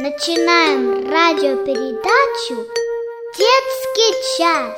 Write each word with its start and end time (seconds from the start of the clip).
Начинаем 0.00 1.10
радиопередачу 1.10 2.54
«Детский 3.36 4.38
час». 4.38 4.76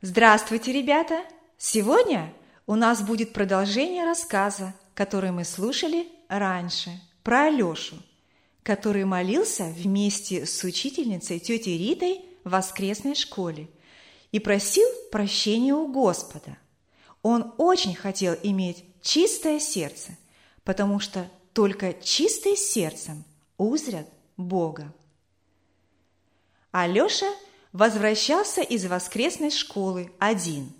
Здравствуйте, 0.00 0.72
ребята! 0.72 1.20
Сегодня 1.56 2.34
у 2.66 2.74
нас 2.74 3.00
будет 3.00 3.32
продолжение 3.32 4.04
рассказа, 4.04 4.74
который 4.94 5.30
мы 5.30 5.44
слушали 5.44 6.08
раньше, 6.28 6.90
про 7.22 7.44
Алешу, 7.44 7.94
который 8.64 9.04
молился 9.04 9.66
вместе 9.66 10.44
с 10.46 10.64
учительницей 10.64 11.38
тетей 11.38 11.78
Ритой 11.78 12.24
в 12.42 12.50
воскресной 12.50 13.14
школе 13.14 13.68
и 14.32 14.40
просил 14.40 14.88
прощения 15.12 15.74
у 15.74 15.86
Господа. 15.86 16.58
Он 17.22 17.54
очень 17.56 17.94
хотел 17.94 18.36
иметь 18.42 18.84
чистое 19.00 19.60
сердце, 19.60 20.18
потому 20.64 20.98
что 20.98 21.30
только 21.52 21.92
чистым 21.92 22.56
сердцем 22.56 23.24
узрят 23.56 24.08
Бога. 24.36 24.92
Алеша– 26.72 27.28
возвращался 27.74 28.62
из 28.62 28.86
воскресной 28.86 29.50
школы 29.50 30.12
один. 30.18 30.72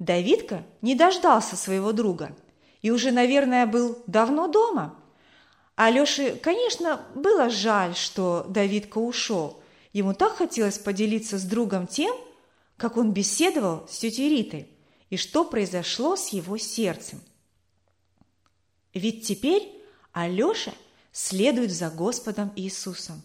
Давидка 0.00 0.66
не 0.82 0.94
дождался 0.94 1.56
своего 1.56 1.92
друга 1.92 2.36
и 2.82 2.90
уже, 2.90 3.12
наверное, 3.12 3.64
был 3.64 4.02
давно 4.06 4.48
дома. 4.48 4.99
Алёше, 5.82 6.36
конечно, 6.36 7.00
было 7.14 7.48
жаль, 7.48 7.96
что 7.96 8.44
Давидка 8.48 8.98
ушел. 8.98 9.62
Ему 9.94 10.12
так 10.12 10.36
хотелось 10.36 10.78
поделиться 10.78 11.38
с 11.38 11.42
другом 11.44 11.86
тем, 11.86 12.14
как 12.76 12.98
он 12.98 13.12
беседовал 13.12 13.88
с 13.88 13.98
тетей 13.98 14.28
Ритой 14.28 14.68
и 15.08 15.16
что 15.16 15.42
произошло 15.42 16.16
с 16.16 16.28
его 16.28 16.58
сердцем. 16.58 17.22
Ведь 18.92 19.26
теперь 19.26 19.72
Алёша 20.12 20.74
следует 21.12 21.70
за 21.70 21.88
Господом 21.88 22.52
Иисусом. 22.56 23.22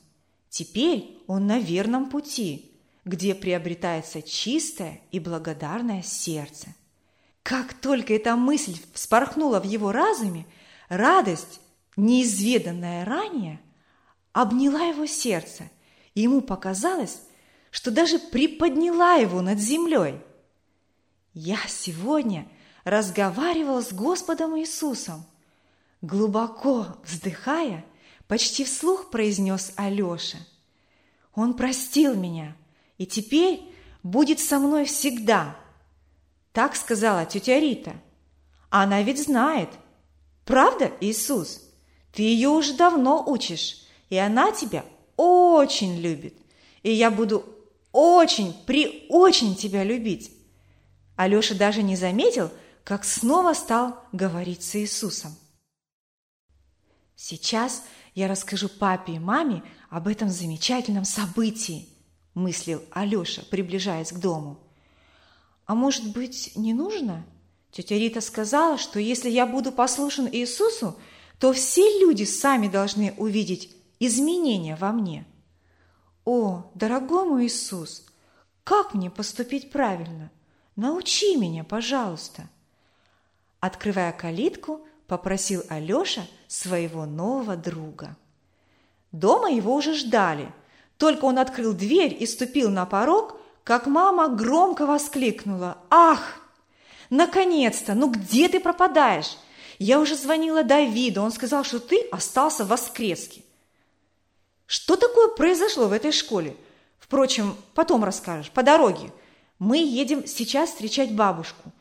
Теперь 0.49 1.17
он 1.27 1.47
на 1.47 1.59
верном 1.59 2.09
пути– 2.09 2.71
где 3.05 3.35
приобретается 3.35 4.23
чистое 4.23 4.99
и 5.11 5.19
благодарное 5.19 6.01
сердце. 6.01 6.73
Как 7.43 7.75
только 7.75 8.15
эта 8.15 8.35
мысль 8.35 8.75
вспорхнула 8.93 9.59
в 9.59 9.65
его 9.65 9.91
разуме, 9.91 10.47
радость, 10.89 11.59
неизведанная 11.95 13.05
ранее, 13.05 13.59
обняла 14.33 14.85
его 14.85 15.05
сердце, 15.05 15.69
и 16.13 16.21
ему 16.21 16.41
показалось, 16.41 17.21
что 17.71 17.91
даже 17.91 18.19
приподняла 18.19 19.15
его 19.15 19.41
над 19.41 19.59
землей. 19.59 20.21
Я 21.33 21.59
сегодня 21.67 22.47
разговаривал 22.83 23.81
с 23.81 23.91
Господом 23.91 24.57
Иисусом. 24.59 25.25
Глубоко 26.01 26.87
вздыхая, 27.03 27.83
почти 28.27 28.63
вслух 28.63 29.09
произнес 29.09 29.73
Алеша. 29.75 30.37
Он 31.33 31.53
простил 31.53 32.15
меня– 32.15 32.55
и 32.97 33.05
теперь 33.05 33.61
будет 34.03 34.39
со 34.39 34.59
мной 34.59 34.85
всегда. 34.85 35.57
Так 36.53 36.75
сказала 36.75 37.25
тетя 37.25 37.59
Рита. 37.59 37.93
Она 38.69 39.01
ведь 39.01 39.23
знает. 39.23 39.69
Правда, 40.45 40.91
Иисус? 41.01 41.61
Ты 42.15 42.23
ее 42.23 42.49
уже 42.49 42.73
давно 42.73 43.23
учишь, 43.27 43.83
и 44.09 44.17
она 44.17 44.51
тебя 44.51 44.85
очень 45.17 45.99
любит. 45.99 46.35
И 46.81 46.91
я 46.91 47.11
буду 47.11 47.45
очень, 47.91 48.53
при 48.65 49.05
очень 49.09 49.55
тебя 49.55 49.83
любить. 49.83 50.31
Алеша 51.15 51.55
даже 51.55 51.83
не 51.83 51.95
заметил, 51.95 52.51
как 52.83 53.05
снова 53.05 53.53
стал 53.53 53.99
говорить 54.11 54.63
с 54.63 54.75
Иисусом. 54.75 55.35
Сейчас 57.15 57.83
я 58.13 58.27
расскажу 58.27 58.69
папе 58.69 59.13
и 59.13 59.19
маме 59.19 59.63
об 59.89 60.07
этом 60.07 60.29
замечательном 60.29 61.05
событии– 61.05 61.89
мыслил 62.35 62.83
Алёша, 62.91 63.43
приближаясь 63.49 64.11
к 64.11 64.19
дому. 64.19 64.59
А 65.65 65.73
может 65.73 66.11
быть, 66.11 66.51
не 66.55 66.73
нужно? 66.73 67.25
Тетя 67.71 67.95
Рита 67.95 68.21
сказала, 68.21 68.77
что 68.77 68.99
если 68.99 69.29
я 69.29 69.47
буду 69.47 69.71
послушен 69.71 70.29
Иисусу, 70.31 70.99
то 71.39 71.53
все 71.53 71.99
люди 71.99 72.23
сами 72.23 72.67
должны 72.67 73.13
увидеть 73.17 73.75
изменения 73.99 74.75
во 74.75 74.91
мне. 74.91 75.25
О, 76.23 76.69
дорогой 76.73 77.25
мой 77.25 77.45
Иисус, 77.45 78.05
как 78.63 78.93
мне 78.93 79.09
поступить 79.09 79.71
правильно? 79.71 80.31
Научи 80.75 81.35
меня, 81.37 81.63
пожалуйста. 81.63 82.49
Открывая 83.59 84.11
калитку, 84.11 84.85
попросил 85.07 85.63
Алёша 85.69 86.27
своего 86.47 87.05
нового 87.05 87.55
друга. 87.55 88.17
Дома 89.11 89.51
его 89.51 89.75
уже 89.75 89.93
ждали– 89.93 90.51
только 90.97 91.25
он 91.25 91.39
открыл 91.39 91.73
дверь 91.73 92.15
и 92.17 92.25
ступил 92.25 92.69
на 92.69 92.85
порог, 92.85 93.37
как 93.63 93.87
мама 93.87 94.29
громко 94.29 94.85
воскликнула. 94.85 95.77
«Ах! 95.89 96.39
Наконец-то! 97.09 97.93
Ну 97.93 98.09
где 98.09 98.47
ты 98.47 98.59
пропадаешь? 98.59 99.37
Я 99.79 99.99
уже 99.99 100.15
звонила 100.15 100.63
Давиду, 100.63 101.21
он 101.21 101.31
сказал, 101.31 101.63
что 101.63 101.79
ты 101.79 102.07
остался 102.11 102.63
в 102.63 102.69
воскреске». 102.69 103.43
Что 104.67 104.95
такое 104.95 105.27
произошло 105.27 105.87
в 105.87 105.91
этой 105.91 106.11
школе? 106.11 106.55
Впрочем, 106.97 107.55
потом 107.73 108.03
расскажешь, 108.03 108.51
по 108.51 108.63
дороге. 108.63 109.11
Мы 109.59 109.77
едем 109.77 110.25
сейчас 110.25 110.71
встречать 110.71 111.13
бабушку. 111.13 111.71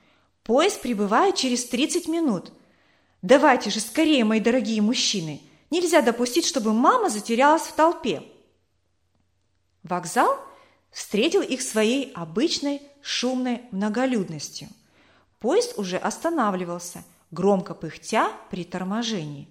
Поезд 0.42 0.80
прибывает 0.82 1.36
через 1.36 1.64
30 1.64 2.08
минут. 2.08 2.52
Давайте 3.22 3.70
же 3.70 3.80
скорее, 3.80 4.24
мои 4.24 4.38
дорогие 4.38 4.82
мужчины. 4.82 5.40
Нельзя 5.70 6.02
допустить, 6.02 6.46
чтобы 6.46 6.74
мама 6.74 7.08
затерялась 7.08 7.62
в 7.62 7.72
толпе. 7.72 8.22
Вокзал 9.82 10.38
встретил 10.90 11.40
их 11.40 11.62
своей 11.62 12.12
обычной 12.12 12.82
шумной 13.02 13.62
многолюдностью. 13.70 14.68
Поезд 15.40 15.78
уже 15.78 15.96
останавливался, 15.96 17.02
громко 17.34 17.74
пыхтя 17.74 18.30
при 18.50 18.64
торможении. 18.64 19.48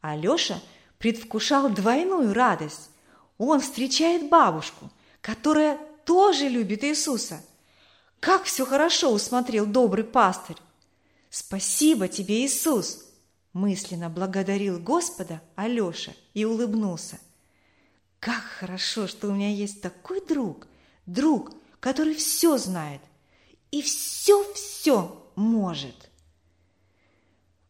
Алеша 0.00 0.60
предвкушал 0.98 1.68
двойную 1.68 2.34
радость. 2.34 2.90
Он 3.38 3.60
встречает 3.60 4.28
бабушку, 4.28 4.90
которая 5.20 5.78
тоже 6.04 6.48
любит 6.48 6.82
Иисуса. 6.82 7.40
Как 8.18 8.44
все 8.44 8.66
хорошо 8.66 9.12
усмотрел 9.12 9.66
добрый 9.66 10.04
пастырь. 10.04 10.56
Спасибо 11.30 12.08
тебе, 12.08 12.44
Иисус! 12.44 13.04
Мысленно 13.52 14.10
благодарил 14.10 14.80
Господа 14.80 15.40
Алеша 15.54 16.12
и 16.32 16.44
улыбнулся– 16.44 17.20
как 18.24 18.42
хорошо, 18.42 19.06
что 19.06 19.28
у 19.28 19.32
меня 19.32 19.50
есть 19.50 19.82
такой 19.82 20.24
друг, 20.24 20.66
друг, 21.04 21.52
который 21.78 22.14
все 22.14 22.56
знает 22.56 23.02
и 23.70 23.82
все-все 23.82 25.30
может. 25.36 26.10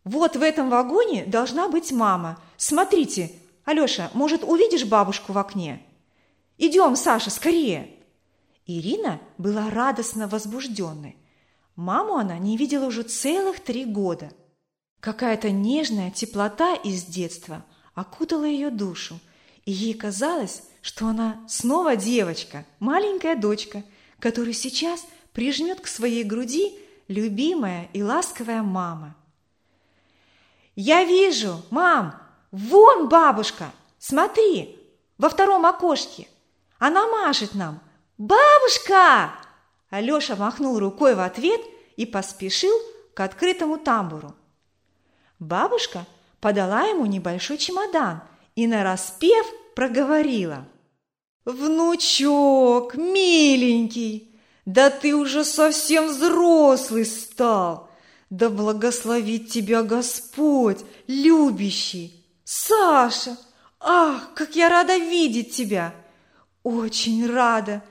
Вот 0.04 0.36
в 0.36 0.42
этом 0.42 0.70
вагоне 0.70 1.24
должна 1.24 1.68
быть 1.68 1.92
мама. 1.92 2.38
Смотрите, 2.56 3.32
Алеша, 3.64 4.10
может, 4.14 4.44
увидишь 4.44 4.84
бабушку 4.84 5.32
в 5.32 5.38
окне? 5.38 5.82
Идем, 6.58 6.94
Саша, 6.94 7.30
скорее. 7.30 7.90
Ирина 8.66 9.20
была 9.38 9.70
радостно 9.70 10.28
возбужденной. 10.28 11.16
Маму 11.74 12.16
она 12.16 12.38
не 12.38 12.56
видела 12.56 12.86
уже 12.86 13.02
целых 13.02 13.60
три 13.60 13.84
года. 13.84 14.30
Какая-то 15.00 15.50
нежная 15.50 16.10
теплота 16.10 16.74
из 16.74 17.04
детства 17.04 17.64
окутала 17.94 18.44
ее 18.44 18.70
душу– 18.70 19.18
и 19.64 19.72
ей 19.72 19.94
казалось, 19.94 20.62
что 20.82 21.06
она 21.06 21.42
снова 21.48 21.96
девочка, 21.96 22.66
маленькая 22.80 23.36
дочка, 23.36 23.82
которую 24.18 24.52
сейчас 24.52 25.06
прижмет 25.32 25.80
к 25.80 25.86
своей 25.86 26.24
груди 26.24 26.74
любимая 27.08 27.88
и 27.92 28.02
ласковая 28.02 28.62
мама. 28.62 29.16
«Я 30.76 31.04
вижу, 31.04 31.62
мам! 31.70 32.20
Вон 32.50 33.08
бабушка! 33.08 33.70
Смотри, 33.98 34.78
во 35.18 35.28
втором 35.28 35.66
окошке! 35.66 36.28
Она 36.78 37.06
машет 37.06 37.54
нам! 37.54 37.80
Бабушка!» 38.18 39.32
Алеша 39.90 40.36
махнул 40.36 40.78
рукой 40.78 41.14
в 41.14 41.20
ответ 41.20 41.60
и 41.96 42.06
поспешил 42.06 42.76
к 43.14 43.20
открытому 43.20 43.78
тамбуру. 43.78 44.34
Бабушка 45.38 46.06
подала 46.40 46.82
ему 46.82 47.06
небольшой 47.06 47.58
чемодан– 47.58 48.22
и 48.54 48.66
нараспев 48.66 49.46
проговорила. 49.74 50.64
«Внучок, 51.44 52.94
миленький, 52.94 54.34
да 54.64 54.90
ты 54.90 55.14
уже 55.14 55.44
совсем 55.44 56.08
взрослый 56.08 57.04
стал! 57.04 57.90
Да 58.30 58.50
благословит 58.50 59.50
тебя 59.50 59.82
Господь, 59.82 60.80
любящий! 61.06 62.24
Саша, 62.44 63.36
ах, 63.80 64.34
как 64.34 64.56
я 64.56 64.68
рада 64.68 64.96
видеть 64.96 65.54
тебя! 65.54 65.94
очень 66.64 67.30
рада!» 67.30 67.82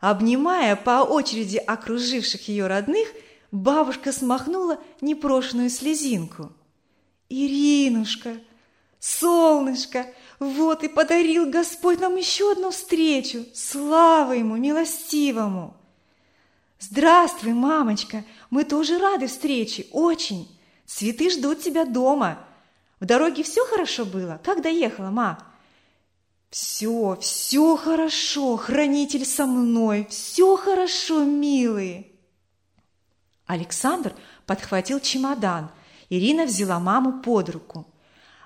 Обнимая 0.00 0.76
по 0.76 1.02
очереди 1.02 1.56
окруживших 1.56 2.48
ее 2.48 2.66
родных, 2.66 3.08
бабушка 3.52 4.12
смахнула 4.12 4.78
непрошенную 5.00 5.70
слезинку. 5.70 6.52
«Иринушка, 7.28 8.36
солнышко, 8.98 10.06
вот 10.38 10.84
и 10.84 10.88
подарил 10.88 11.50
Господь 11.50 12.00
нам 12.00 12.16
еще 12.16 12.52
одну 12.52 12.70
встречу! 12.70 13.46
Слава 13.54 14.32
Ему, 14.32 14.56
милостивому!» 14.56 15.76
«Здравствуй, 16.78 17.52
мамочка! 17.52 18.24
Мы 18.50 18.64
тоже 18.64 18.98
рады 18.98 19.28
встрече, 19.28 19.86
очень! 19.92 20.48
Цветы 20.84 21.30
ждут 21.30 21.62
тебя 21.62 21.84
дома! 21.84 22.38
В 23.00 23.06
дороге 23.06 23.42
все 23.42 23.64
хорошо 23.66 24.04
было? 24.04 24.40
Как 24.44 24.62
доехала, 24.62 25.10
ма?» 25.10 25.38
«Все, 26.50 27.18
все 27.20 27.76
хорошо, 27.76 28.56
хранитель 28.56 29.24
со 29.24 29.46
мной, 29.46 30.06
все 30.10 30.56
хорошо, 30.56 31.24
милые!» 31.24 32.06
Александр 33.46 34.14
подхватил 34.44 35.00
чемодан. 35.00 35.70
Ирина 36.08 36.44
взяла 36.44 36.78
маму 36.78 37.20
под 37.22 37.48
руку. 37.50 37.86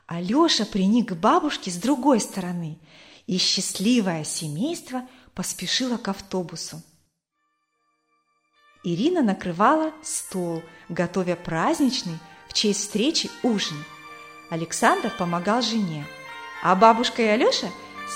Алеша 0.06 0.64
приник 0.64 1.10
к 1.10 1.14
бабушке 1.14 1.70
с 1.70 1.76
другой 1.76 2.20
стороны, 2.20 2.78
и 3.26 3.38
счастливое 3.38 4.24
семейство 4.24 5.06
поспешило 5.34 5.98
к 5.98 6.08
автобусу. 6.08 6.82
Ирина 8.82 9.22
накрывала 9.22 9.92
стол, 10.02 10.62
готовя 10.88 11.36
праздничный 11.36 12.18
в 12.48 12.54
честь 12.54 12.80
встречи 12.80 13.30
ужин. 13.42 13.76
Александр 14.48 15.12
помогал 15.18 15.60
жене, 15.60 16.06
а 16.62 16.74
бабушка 16.74 17.22
и 17.22 17.26
Алеша 17.26 17.68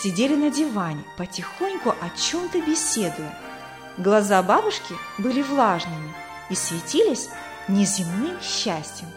сидели 0.02 0.34
на 0.34 0.50
диване, 0.50 1.04
потихоньку 1.18 1.90
о 1.90 2.10
чем-то 2.18 2.60
беседуя. 2.62 3.38
Глаза 3.98 4.42
бабушки 4.42 4.94
были 5.18 5.42
влажными 5.42 6.12
и 6.50 6.54
светились 6.54 7.28
неземным 7.68 8.40
счастьем. 8.40 9.08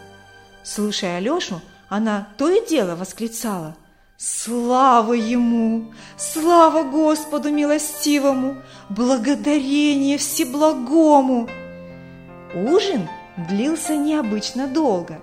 Слушая 0.64 1.18
Алешу, 1.18 1.62
она 1.88 2.28
то 2.38 2.50
и 2.50 2.68
дело 2.68 2.96
восклицала– 2.96 3.76
Слава 4.20 5.14
Ему! 5.14 5.94
Слава 6.18 6.82
Господу 6.82 7.52
милостивому! 7.52 8.56
Благодарение 8.90 10.18
Всеблагому! 10.18 11.48
Ужин 12.56 13.08
длился 13.48 13.96
необычно 13.96 14.66
долго. 14.66 15.22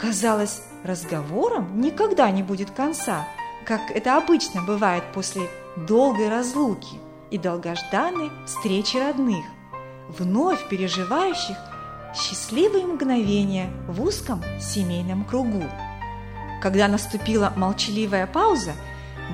Казалось, 0.00 0.62
разговором 0.84 1.80
никогда 1.80 2.30
не 2.30 2.44
будет 2.44 2.70
конца, 2.70 3.26
как 3.66 3.90
это 3.90 4.16
обычно 4.16 4.62
бывает 4.62 5.02
после 5.12 5.42
долгой 5.76 6.28
разлуки 6.28 7.00
и 7.32 7.38
долгожданной 7.38 8.30
встречи 8.46 8.98
родных, 8.98 9.44
вновь 10.08 10.68
переживающих 10.68 11.56
счастливые 12.14 12.86
мгновения 12.86 13.72
в 13.88 14.00
узком 14.00 14.40
семейном 14.60 15.24
кругу. 15.24 15.64
Когда 16.62 16.86
наступила 16.86 17.52
молчаливая 17.56 18.28
пауза, 18.28 18.74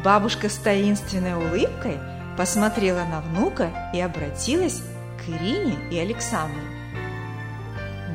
бабушка 0.03 0.49
с 0.49 0.55
таинственной 0.55 1.35
улыбкой 1.35 1.99
посмотрела 2.39 3.05
на 3.05 3.21
внука 3.21 3.91
и 3.93 4.01
обратилась 4.01 4.81
к 5.19 5.29
Ирине 5.29 5.77
и 5.91 5.99
Александру. 5.99 6.63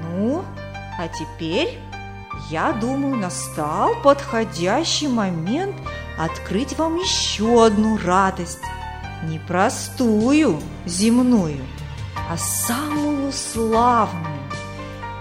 «Ну, 0.01 0.43
а 0.97 1.07
теперь, 1.07 1.77
я 2.49 2.71
думаю, 2.73 3.15
настал 3.17 3.93
подходящий 4.01 5.07
момент 5.07 5.75
открыть 6.17 6.75
вам 6.79 6.95
еще 6.97 7.67
одну 7.67 7.99
радость, 8.03 8.61
не 9.25 9.37
простую, 9.37 10.59
земную, 10.87 11.61
а 12.31 12.37
самую 12.37 13.31
славную, 13.31 14.41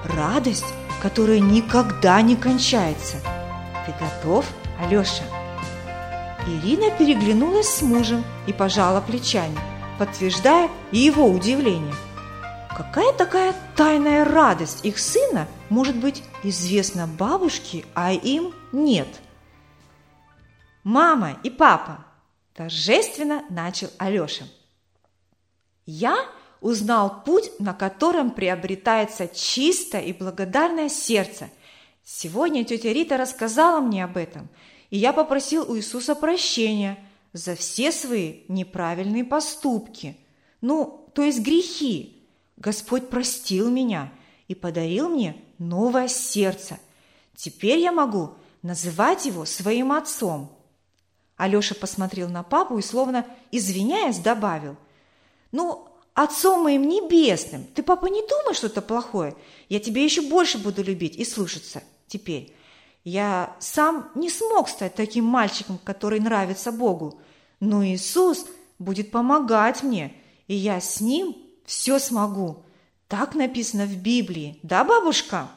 радость, 0.04 0.72
которая 1.02 1.40
никогда 1.40 2.22
не 2.22 2.36
кончается– 2.36 3.18
ты 3.86 3.92
готов, 3.98 4.46
Алеша? 4.80 5.24
Ирина 6.46 6.90
переглянулась 6.96 7.68
с 7.68 7.82
мужем 7.82 8.24
и 8.46 8.52
пожала 8.52 9.00
плечами, 9.00 9.58
подтверждая 9.98 10.68
его 10.90 11.26
удивление. 11.26 11.94
Какая 12.76 13.12
такая 13.12 13.54
тайная 13.76 14.24
радость 14.24 14.84
их 14.84 14.98
сына 14.98 15.46
может 15.68 15.96
быть 15.96 16.22
известна 16.42 17.06
бабушке, 17.06 17.84
а 17.94 18.12
им 18.12 18.54
нет? 18.72 19.08
«Мама 20.82 21.36
и 21.44 21.50
папа!»– 21.50 22.04
торжественно 22.54 23.44
начал 23.50 23.88
Алеша. 23.98 24.46
«Я 25.86 26.16
узнал 26.60 27.22
путь, 27.22 27.52
на 27.60 27.72
котором 27.72 28.32
приобретается 28.32 29.28
чистое 29.28 30.00
и 30.00 30.12
благодарное 30.12 30.88
сердце– 30.88 31.50
Сегодня 32.04 32.64
тетя 32.64 32.92
Рита 32.92 33.16
рассказала 33.16 33.80
мне 33.80 34.04
об 34.04 34.16
этом, 34.16 34.48
и 34.90 34.98
я 34.98 35.12
попросил 35.12 35.70
у 35.70 35.76
Иисуса 35.76 36.14
прощения 36.14 36.98
за 37.32 37.54
все 37.54 37.92
свои 37.92 38.40
неправильные 38.48 39.24
поступки, 39.24 40.16
ну, 40.60 41.08
то 41.14 41.22
есть 41.22 41.40
грехи. 41.40 42.18
Господь 42.56 43.08
простил 43.08 43.70
меня 43.70 44.12
и 44.46 44.54
подарил 44.54 45.08
мне 45.08 45.36
новое 45.58 46.08
сердце. 46.08 46.78
Теперь 47.34 47.78
я 47.78 47.92
могу 47.92 48.34
называть 48.62 49.24
его 49.24 49.44
своим 49.44 49.92
отцом. 49.92 50.56
Алеша 51.36 51.74
посмотрел 51.74 52.28
на 52.28 52.42
папу 52.42 52.78
и, 52.78 52.82
словно 52.82 53.26
извиняясь, 53.50 54.18
добавил, 54.18 54.76
«Ну, 55.50 55.88
отцом 56.14 56.62
моим 56.62 56.86
небесным, 56.88 57.64
ты, 57.74 57.82
папа, 57.82 58.06
не 58.06 58.20
думай 58.26 58.54
что-то 58.54 58.82
плохое, 58.82 59.34
я 59.68 59.80
тебя 59.80 60.04
еще 60.04 60.20
больше 60.22 60.58
буду 60.58 60.82
любить 60.82 61.16
и 61.16 61.24
слушаться 61.24 61.82
теперь. 62.12 62.54
Я 63.04 63.56
сам 63.58 64.10
не 64.14 64.30
смог 64.30 64.68
стать 64.68 64.94
таким 64.94 65.24
мальчиком, 65.24 65.78
который 65.82 66.20
нравится 66.20 66.70
Богу, 66.70 67.20
но 67.58 67.84
Иисус 67.84 68.46
будет 68.78 69.10
помогать 69.10 69.82
мне, 69.82 70.14
и 70.46 70.54
я 70.54 70.80
с 70.80 71.00
Ним 71.00 71.36
все 71.64 71.98
смогу. 71.98 72.64
Так 73.08 73.34
написано 73.34 73.86
в 73.86 73.96
Библии, 73.96 74.58
да, 74.62 74.84
бабушка? 74.84 75.48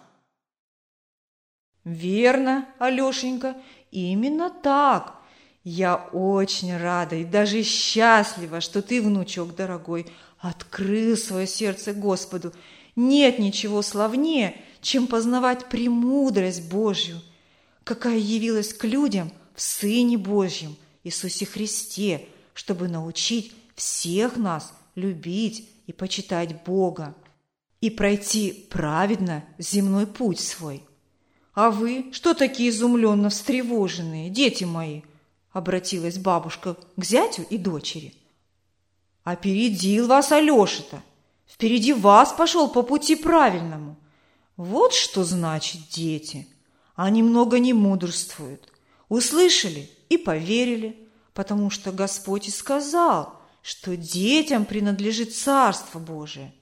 Верно, 1.84 2.68
Алешенька, 2.80 3.56
именно 3.92 4.50
так. 4.50 5.16
Я 5.64 5.96
очень 5.96 6.76
рада 6.78 7.16
и 7.16 7.24
даже 7.24 7.64
счастлива, 7.64 8.62
что 8.62 8.82
ты, 8.82 9.02
внучок 9.02 9.56
дорогой, 9.56 10.08
открыл 10.40 11.18
свое 11.18 11.48
сердце 11.48 11.94
Господу. 11.94 12.54
Нет 12.96 13.40
ничего 13.40 13.82
славнее, 13.82 14.62
чем 14.86 15.08
познавать 15.08 15.68
премудрость 15.68 16.70
Божью, 16.70 17.20
какая 17.84 18.20
явилась 18.20 18.72
к 18.72 18.84
людям 18.84 19.32
в 19.56 19.62
Сыне 19.62 20.16
Божьем, 20.16 20.78
Иисусе 21.04 21.48
Христе, 21.48 22.28
чтобы 22.54 22.88
научить 22.88 23.52
всех 23.74 24.38
нас 24.38 24.74
любить 24.94 25.68
и 25.88 25.92
почитать 25.92 26.64
Бога 26.66 27.16
и 27.82 27.90
пройти 27.90 28.68
праведно 28.70 29.44
земной 29.58 30.06
путь 30.06 30.40
свой. 30.40 30.84
А 31.56 31.72
вы 31.72 32.12
что 32.14 32.36
такие 32.36 32.70
изумленно 32.70 33.30
встревоженные, 33.30 34.30
дети 34.30 34.66
мои? 34.66 35.02
Обратилась 35.52 36.20
бабушка 36.20 36.78
к 36.96 37.04
зятю 37.04 37.44
и 37.50 37.58
дочери. 37.58 38.14
Опередил 39.24 40.06
вас 40.06 40.32
Алеша-то. 40.32 41.02
Впереди 41.48 41.92
вас 41.92 42.34
пошел 42.34 42.70
по 42.70 42.84
пути 42.84 43.16
правильному. 43.16 43.98
Вот 44.58 44.94
что 44.94 45.24
значит 45.24 45.90
дети. 45.90 46.48
Они 46.96 47.22
много 47.22 47.60
не 47.60 47.74
мудрствуют. 47.74 48.72
Услышали 49.10 49.90
и 50.10 50.18
поверили, 50.18 50.98
потому 51.34 51.70
что 51.70 51.92
Господь 51.92 52.48
и 52.48 52.52
сказал, 52.52 53.42
что 53.62 53.98
детям 53.98 54.66
принадлежит 54.66 55.36
Царство 55.36 56.00
Божие. 56.00 56.54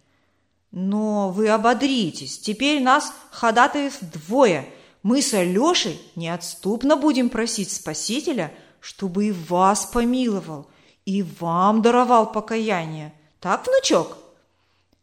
Но 0.72 1.30
вы 1.30 1.50
ободритесь, 1.50 2.40
теперь 2.40 2.82
нас 2.82 3.14
ходатаев 3.30 3.98
двое. 4.02 4.68
Мы 5.04 5.22
с 5.22 5.34
Алешей 5.34 6.02
неотступно 6.16 6.96
будем 6.96 7.30
просить 7.30 7.72
Спасителя, 7.72 8.52
чтобы 8.80 9.28
и 9.28 9.32
вас 9.32 9.86
помиловал, 9.86 10.68
и 11.06 11.22
вам 11.22 11.82
даровал 11.84 12.32
покаяние. 12.32 13.14
Так, 13.40 13.68
внучок?» 13.68 14.18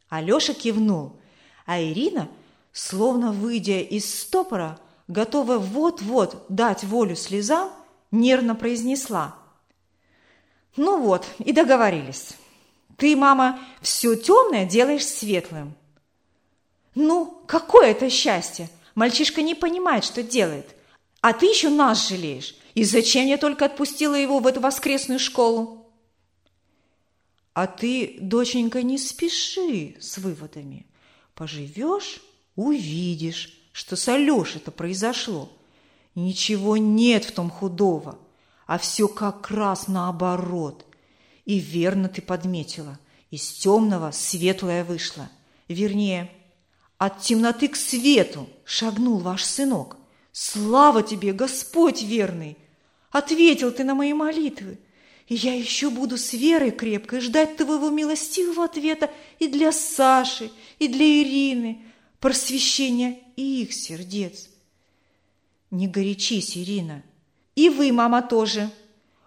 Алеша 0.09 0.55
кивнул, 0.55 1.21
а 1.67 1.81
Ирина– 1.81 2.29
Словно 2.73 3.33
выйдя 3.33 3.81
из 3.81 4.21
стопора, 4.21 4.79
готовая 5.09 5.59
вот-вот 5.59 6.45
дать 6.49 6.85
волю 6.85 7.17
слезам, 7.17 7.71
нервно 8.11 8.55
произнесла. 8.55 9.37
«Ну 10.77 11.01
вот, 11.03 11.27
и 11.39 11.53
договорились. 11.53 12.35
Ты, 12.97 13.17
мама, 13.17 13.59
все 13.81 14.15
темное 14.15 14.67
делаешь 14.67 15.07
светлым». 15.07 15.75
«Ну, 16.95 17.43
какое 17.47 17.89
это 17.89 18.09
счастье! 18.09 18.71
Мальчишка 18.95 19.43
не 19.43 19.55
понимает, 19.55 20.05
что 20.05 20.23
делает. 20.23 20.75
А 21.21 21.33
ты 21.33 21.47
еще 21.47 21.71
нас 21.71 22.09
жалеешь. 22.09 22.57
И 22.75 22.85
зачем 22.85 23.27
я 23.27 23.37
только 23.37 23.65
отпустила 23.65 24.15
его 24.15 24.39
в 24.39 24.47
эту 24.47 24.61
воскресную 24.61 25.19
школу?» 25.19 25.91
А 27.53 27.67
ты, 27.67 28.17
доченька, 28.21 28.83
не 28.83 28.97
спеши 28.97 29.97
с 30.01 30.19
выводами. 30.19 30.87
Поживешь– 31.35 32.21
увидишь, 32.67 33.57
что 33.73 33.97
с 33.97 34.09
Алешей-то 34.09 34.71
произошло. 34.71 35.51
Ничего 36.15 36.77
нет 36.77 37.25
в 37.25 37.33
том 37.33 37.51
худого, 37.51 38.19
а 38.67 38.79
все 38.79 39.09
как 39.09 39.51
раз 39.51 39.89
наоборот. 39.89 40.85
И 41.45 41.59
верно 41.59 42.09
ты 42.09 42.21
подметила, 42.21 42.99
из 43.31 43.51
темного 43.53 44.11
светлое 44.11 44.85
вышло. 44.85 45.31
Вернее, 45.69 46.31
от 46.99 47.21
темноты 47.23 47.69
к 47.69 47.77
свету 47.77 48.49
шагнул 48.65 49.19
ваш 49.19 49.45
сынок. 49.45 49.97
Слава 50.33 51.03
тебе, 51.03 51.33
Господь 51.33 52.03
верный! 52.03 52.59
Ответил 53.11 53.73
ты 53.73 53.85
на 53.85 53.95
мои 53.95 54.13
молитвы. 54.13 54.79
И 55.27 55.35
я 55.35 55.55
еще 55.55 55.91
буду 55.91 56.19
с 56.19 56.33
верой 56.33 56.73
крепкой 56.73 57.21
ждать 57.21 57.57
твоего 57.57 57.89
милостивого 57.89 58.65
ответа 58.65 59.11
и 59.39 59.47
для 59.47 59.73
Саши, 59.73 60.51
и 60.79 60.89
для 60.89 61.23
Ирины, 61.23 61.85
просвещения 62.21 63.19
и 63.37 63.63
их 63.63 63.73
сердец. 63.73 64.49
Не 65.71 65.89
горячись, 65.89 66.57
Ирина. 66.57 67.03
И 67.55 67.69
вы, 67.69 67.93
мама, 67.93 68.23
тоже. 68.23 68.71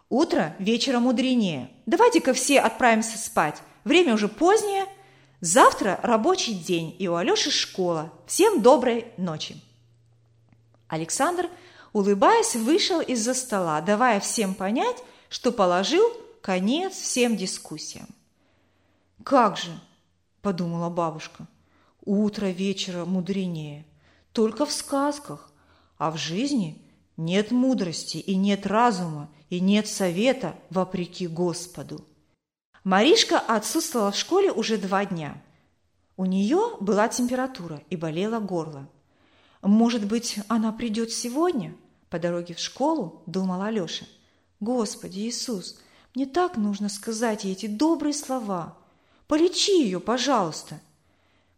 Утро 0.09 0.55
вечера 0.59 0.99
мудренее. 0.99 1.69
Давайте-ка 1.85 2.33
все 2.33 2.59
отправимся 2.59 3.17
спать. 3.17 3.61
Время 3.83 4.13
уже 4.13 4.27
позднее. 4.27 4.85
Завтра 5.41 5.99
рабочий 6.03 6.53
день, 6.53 6.95
и 6.99 7.07
у 7.07 7.15
Алеши 7.15 7.51
школа. 7.51 8.13
Всем 8.27 8.61
доброй 8.61 9.07
ночи. 9.17 9.59
Александр, 10.87 11.49
улыбаясь, 11.91 12.55
вышел 12.55 13.01
из-за 13.01 13.33
стола, 13.33 13.81
давая 13.81 14.19
всем 14.19 14.53
понять, 14.53 15.03
что 15.29 15.51
положил 15.51 16.05
конец 16.41 16.93
всем 16.93 17.35
дискуссиям. 17.35 18.07
«Как 19.23 19.57
же!»– 19.57 19.71
подумала 20.41 20.89
бабушка. 20.89 21.47
«Утро 22.05 22.47
вечера 22.47 23.05
мудренее. 23.05 23.85
Только 24.31 24.65
в 24.65 24.71
сказках, 24.71 25.51
а 25.97 26.11
в 26.11 26.17
жизни 26.17 26.81
нет 27.17 27.51
мудрости 27.51 28.17
и 28.17 28.35
нет 28.35 28.65
разума, 28.65 29.29
и 29.49 29.59
нет 29.59 29.87
совета 29.87 30.55
вопреки 30.69 31.27
Господу». 31.27 32.05
Маришка 32.83 33.39
отсутствовала 33.39 34.11
в 34.11 34.17
школе 34.17 34.51
уже 34.51 34.77
два 34.77 35.05
дня. 35.05 35.41
У 36.17 36.25
нее 36.25 36.75
была 36.81 37.07
температура 37.07 37.81
и 37.89 37.95
болело 37.95 38.39
горло. 38.39 38.89
Может 39.61 40.05
быть, 40.05 40.39
она 40.49 40.73
придет 40.73 41.11
сегодня? 41.11 41.73
По 42.09 42.19
дороге 42.19 42.53
в 42.53 42.59
школу 42.59 43.23
думал 43.25 43.61
Алеша. 43.61 44.05
Господи 44.59 45.21
Иисус, 45.21 45.79
мне 46.13 46.25
так 46.25 46.57
нужно 46.57 46.89
сказать 46.89 47.45
ей 47.45 47.53
эти 47.53 47.67
добрые 47.67 48.13
слова. 48.13 48.77
Полечи 49.27 49.81
ее, 49.81 49.99
пожалуйста. 49.99 50.79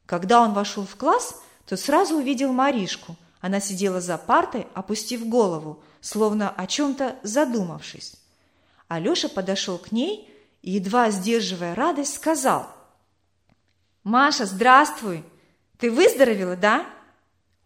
Когда 0.06 0.42
он 0.42 0.54
вошел 0.54 0.86
в 0.86 0.96
класс, 0.96 1.42
то 1.66 1.78
сразу 1.78 2.18
увидел 2.18 2.54
Маришку. 2.54 3.16
Она 3.42 3.60
сидела 3.60 4.02
за 4.02 4.18
партой, 4.18 4.68
опустив 4.74 5.28
голову, 5.28 5.84
словно 6.02 6.50
о 6.50 6.68
чем-то 6.68 7.16
задумавшись. 7.24 8.16
Алеша 8.88 9.30
подошел 9.30 9.78
к 9.78 9.92
ней 9.92 10.30
и, 10.62 10.72
едва 10.72 11.10
сдерживая 11.12 11.76
радость, 11.76 12.16
сказал. 12.16 12.68
«Маша, 14.04 14.46
здравствуй! 14.46 15.24
Ты 15.80 15.92
выздоровела, 15.92 16.56
да?» 16.56 16.86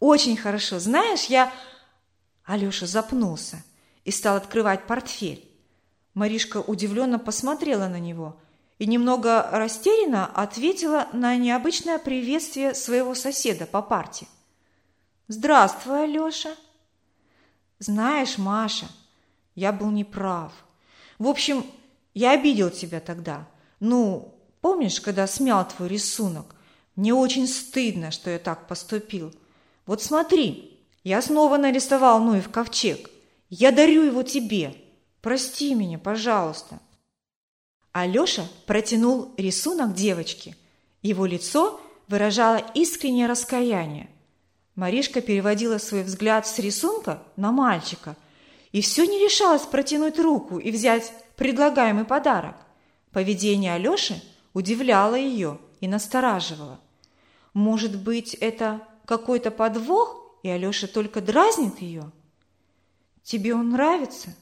Очень 0.00 0.36
хорошо. 0.36 0.78
Знаешь, 0.78 1.26
я...» 1.26 1.52
Алеша 2.44 2.86
запнулся 2.86 3.62
и 4.04 4.10
стал 4.10 4.36
открывать 4.36 4.86
портфель. 4.86 5.46
Маришка 6.14 6.56
удивленно 6.58 7.18
посмотрела 7.18 7.86
на 7.86 8.00
него 8.00 8.40
и 8.80 8.86
немного 8.86 9.46
растерянно 9.52 10.24
ответила 10.24 11.06
на 11.12 11.36
необычное 11.36 11.98
приветствие 11.98 12.74
своего 12.74 13.14
соседа 13.14 13.66
по 13.66 13.82
парте. 13.82 14.26
«Здравствуй, 15.28 16.04
Алеша!» 16.04 16.56
«Знаешь, 17.78 18.38
Маша, 18.38 18.86
я 19.54 19.72
был 19.72 19.90
неправ. 19.90 20.52
В 21.18 21.28
общем, 21.28 21.66
я 22.14 22.30
обидел 22.30 22.70
тебя 22.70 23.00
тогда. 23.00 23.46
Ну, 23.80 24.34
помнишь, 24.62 25.02
когда 25.02 25.26
смял 25.26 25.68
твой 25.68 25.90
рисунок? 25.90 26.54
Мне 26.96 27.12
очень 27.12 27.46
стыдно, 27.46 28.10
что 28.10 28.30
я 28.30 28.38
так 28.38 28.66
поступил. 28.66 29.34
Вот 29.84 30.02
смотри, 30.02 30.80
я 31.04 31.20
снова 31.20 31.58
нарисовал 31.58 32.18
Ноев 32.20 32.48
ковчег. 32.48 33.10
Я 33.50 33.72
дарю 33.72 34.04
его 34.04 34.22
тебе. 34.22 34.74
Прости 35.20 35.74
меня, 35.74 35.98
пожалуйста. 35.98 36.80
Алеша 37.92 38.46
протянул 38.66 39.34
рисунок 39.36 39.94
девочке. 39.94 40.56
Его 41.02 41.26
лицо 41.26 41.80
выражало 42.08 42.58
искреннее 42.74 43.26
раскаяние. 43.26 44.10
Маришка 44.76 45.20
переводила 45.20 45.78
свой 45.78 46.04
взгляд 46.04 46.46
с 46.46 46.58
рисунка 46.58 47.22
на 47.36 47.52
мальчика 47.52 48.16
и 48.72 48.80
все 48.80 49.04
не 49.04 49.18
решалась 49.18 49.62
протянуть 49.62 50.18
руку 50.18 50.58
и 50.58 50.70
взять 50.70 51.12
предлагаемый 51.36 52.04
подарок. 52.04 52.56
Поведение 53.12 53.74
Алеши 53.74 54.22
удивляло 54.54 55.16
ее 55.16 55.58
и 55.80 55.88
настораживало. 55.88 56.78
Может 57.52 58.00
быть, 58.00 58.34
это 58.34 58.80
какой-то 59.04 59.50
подвох, 59.50 60.38
и 60.44 60.48
Алеша 60.48 60.86
только 60.86 61.20
дразнит 61.20 61.80
ее? 61.80 62.10
Тебе 63.24 63.54
он 63.54 63.70
нравится? 63.70 64.34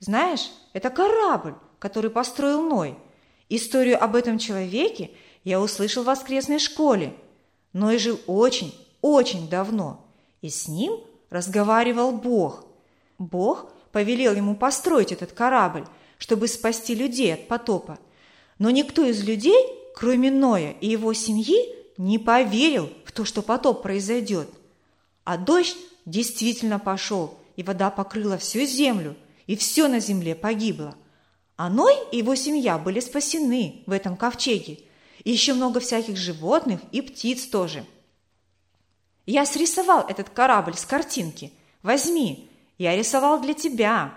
Знаешь, 0.00 0.50
это 0.72 0.90
корабль, 0.90 1.54
который 1.86 2.10
построил 2.10 2.62
Ной. 2.62 2.96
Историю 3.48 4.02
об 4.02 4.16
этом 4.16 4.38
человеке 4.38 5.12
я 5.44 5.60
услышал 5.60 6.02
в 6.02 6.06
воскресной 6.06 6.58
школе. 6.58 7.14
Ной 7.72 7.98
жил 7.98 8.18
очень, 8.26 8.74
очень 9.02 9.48
давно, 9.48 10.04
и 10.42 10.48
с 10.48 10.66
ним 10.66 10.98
разговаривал 11.30 12.10
Бог. 12.10 12.64
Бог 13.20 13.70
повелел 13.92 14.34
ему 14.34 14.56
построить 14.56 15.12
этот 15.12 15.30
корабль, 15.30 15.86
чтобы 16.18 16.48
спасти 16.48 16.92
людей 16.92 17.32
от 17.32 17.46
потопа. 17.46 18.00
Но 18.58 18.70
никто 18.70 19.04
из 19.04 19.22
людей, 19.22 19.64
кроме 19.94 20.32
Ноя 20.32 20.72
и 20.80 20.88
его 20.88 21.12
семьи, 21.12 21.72
не 21.98 22.18
поверил 22.18 22.90
в 23.04 23.12
то, 23.12 23.24
что 23.24 23.42
потоп 23.42 23.80
произойдет. 23.80 24.48
А 25.22 25.38
дождь 25.38 25.76
действительно 26.04 26.80
пошел, 26.80 27.38
и 27.54 27.62
вода 27.62 27.90
покрыла 27.90 28.38
всю 28.38 28.64
землю, 28.64 29.14
и 29.46 29.54
все 29.54 29.86
на 29.86 30.00
земле 30.00 30.34
погибло. 30.34 30.96
А 31.56 31.70
Ной 31.70 31.94
и 32.12 32.18
его 32.18 32.34
семья 32.34 32.78
были 32.78 33.00
спасены 33.00 33.82
в 33.86 33.92
этом 33.92 34.16
ковчеге, 34.16 34.80
и 35.24 35.32
еще 35.32 35.54
много 35.54 35.80
всяких 35.80 36.16
животных 36.16 36.80
и 36.92 37.00
птиц 37.00 37.46
тоже. 37.46 37.84
Я 39.24 39.46
срисовал 39.46 40.06
этот 40.06 40.28
корабль 40.30 40.76
с 40.76 40.84
картинки. 40.84 41.52
Возьми, 41.82 42.48
я 42.78 42.94
рисовал 42.96 43.40
для 43.40 43.54
тебя. 43.54 44.14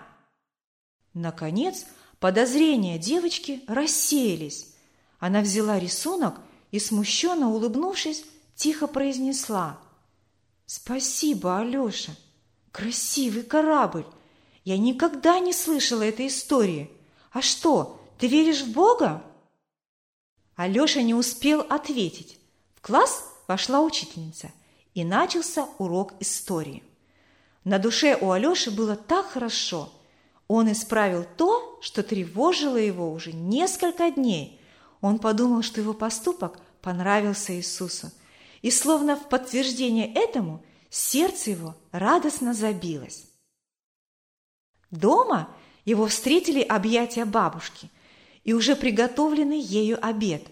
Наконец, 1.14 1.86
подозрения 2.20 2.98
девочки 2.98 3.62
рассеялись. 3.66 4.74
Она 5.18 5.40
взяла 5.40 5.78
рисунок 5.78 6.40
и, 6.70 6.78
смущенно 6.78 7.50
улыбнувшись, 7.50 8.24
тихо 8.54 8.86
произнесла 8.86 9.80
«Спасибо, 10.66 11.58
Алеша! 11.58 12.12
Красивый 12.70 13.42
корабль! 13.42 14.06
Я 14.64 14.78
никогда 14.78 15.40
не 15.40 15.52
слышала 15.52 16.02
этой 16.02 16.28
истории. 16.28 16.90
А 17.30 17.42
что, 17.42 18.00
ты 18.18 18.26
веришь 18.26 18.62
в 18.62 18.72
Бога?» 18.72 19.22
Алеша 20.56 21.02
не 21.02 21.14
успел 21.14 21.60
ответить. 21.60 22.38
В 22.74 22.80
класс 22.80 23.24
вошла 23.48 23.80
учительница, 23.80 24.50
и 24.94 25.04
начался 25.04 25.68
урок 25.78 26.14
истории. 26.20 26.82
На 27.64 27.78
душе 27.78 28.16
у 28.20 28.30
Алеши 28.30 28.70
было 28.70 28.96
так 28.96 29.26
хорошо. 29.26 29.92
Он 30.48 30.70
исправил 30.72 31.24
то, 31.36 31.78
что 31.80 32.02
тревожило 32.02 32.76
его 32.76 33.12
уже 33.12 33.32
несколько 33.32 34.10
дней– 34.10 34.56
он 35.00 35.18
подумал, 35.18 35.62
что 35.62 35.80
его 35.80 35.94
поступок 35.94 36.60
понравился 36.82 37.54
Иисусу, 37.54 38.10
и 38.62 38.70
словно 38.70 39.16
в 39.16 39.28
подтверждение 39.28 40.12
этому 40.12 40.62
сердце 40.90 41.50
его 41.50 41.74
радостно 41.92 42.52
забилось. 42.52 43.26
Дома 44.90 45.54
его 45.84 46.06
встретили 46.06 46.60
объятия 46.60 47.24
бабушки 47.24 47.90
и 48.44 48.52
уже 48.52 48.76
приготовленный 48.76 49.60
ею 49.60 49.98
обед. 50.04 50.46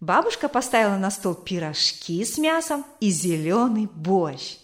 Бабушка 0.00 0.48
поставила 0.48 0.96
на 0.96 1.10
стол 1.10 1.34
пирожки 1.34 2.24
с 2.24 2.38
мясом 2.38 2.84
и 3.00 3.10
зеленый 3.10 3.88
борщ. 3.94 4.56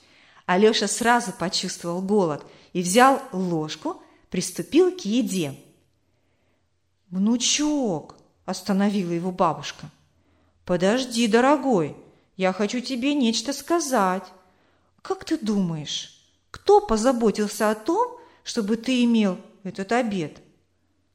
Алеша 0.47 0.89
сразу 0.89 1.33
почувствовал 1.33 2.01
голод 2.01 2.45
и 2.73 2.83
взял 2.83 3.21
ложку, 3.33 4.03
приступил 4.31 4.97
к 4.97 5.01
еде. 5.01 5.57
«Внучок, 7.11 8.17
Остановила 8.47 9.11
его 9.11 9.33
бабушка. 9.33 9.91
«Подожди, 10.65 11.27
дорогой, 11.27 11.97
я 12.37 12.53
хочу 12.53 12.81
тебе 12.81 13.13
нечто 13.13 13.53
сказать. 13.53 14.23
Как 15.03 15.25
ты 15.25 15.37
думаешь, 15.37 16.23
кто 16.53 16.81
позаботился 16.81 17.71
о 17.71 17.75
том, 17.75 18.19
чтобы 18.45 18.77
ты 18.77 19.03
имел 19.03 19.39
этот 19.67 19.93
обед?» 19.93 20.41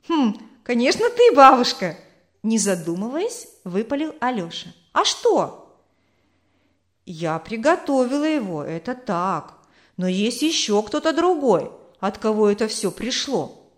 «Хм, 0.07 0.35
конечно, 0.63 1.09
ты, 1.09 1.35
бабушка!» 1.35 1.97
Не 2.43 2.57
задумываясь, 2.57 3.47
выпалил 3.63 4.15
Алёша. 4.19 4.73
«А 4.93 5.05
что?» 5.05 5.79
«Я 7.05 7.37
приготовила 7.39 8.23
его, 8.23 8.63
это 8.63 8.95
так. 8.95 9.57
Но 9.97 10.07
есть 10.07 10.41
еще 10.41 10.81
кто-то 10.81 11.13
другой, 11.13 11.71
от 11.99 12.17
кого 12.17 12.49
это 12.49 12.67
все 12.67 12.91
пришло». 12.91 13.69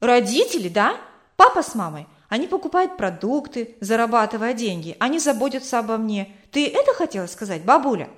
«Родители, 0.00 0.68
да? 0.68 0.96
Папа 1.36 1.62
с 1.62 1.76
мамой? 1.76 2.08
Они 2.28 2.48
покупают 2.48 2.96
продукты, 2.96 3.76
зарабатывая 3.80 4.54
деньги. 4.54 4.96
Они 4.98 5.20
заботятся 5.20 5.78
обо 5.78 5.96
мне. 5.98 6.34
Ты 6.50 6.66
это 6.66 6.92
хотела 6.92 7.26
сказать, 7.26 7.64
бабуля?» 7.64 8.10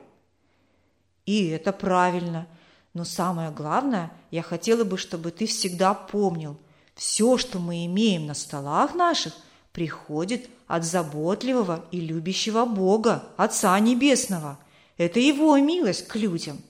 «И 1.27 1.49
это 1.49 1.73
правильно. 1.73 2.47
Но 2.95 3.05
самое 3.05 3.51
главное, 3.51 4.13
я 4.31 4.43
хотела 4.43 4.85
бы, 4.85 4.97
чтобы 4.97 5.33
ты 5.33 5.47
всегда 5.47 5.95
помнил, 5.95 6.57
все, 6.95 7.37
что 7.37 7.59
мы 7.59 7.87
имеем 7.87 8.27
на 8.27 8.35
столах 8.35 8.95
наших, 8.95 9.35
приходит 9.73 10.49
от 10.69 10.85
заботливого 10.85 11.85
и 11.91 12.01
любящего 12.01 12.65
Бога, 12.65 13.25
Отца 13.37 13.79
Небесного. 13.81 14.59
Это 14.97 15.19
Его 15.19 15.59
милость 15.59 16.07
к 16.07 16.15
людям. 16.15 16.63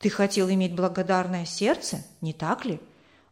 Ты 0.00 0.10
хотел 0.10 0.50
иметь 0.50 0.74
благодарное 0.74 1.46
сердце, 1.46 2.04
не 2.20 2.32
так 2.32 2.64
ли? 2.64 2.80